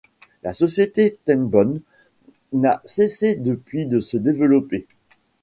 La 0.41 0.51
société 0.51 1.19
Tengbom 1.27 1.79
n'a 2.53 2.81
cessé 2.85 3.35
depuis 3.35 3.85
de 3.85 3.99
se 3.99 4.17
développer. 4.17 4.87